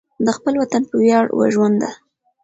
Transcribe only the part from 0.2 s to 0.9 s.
د خپل وطن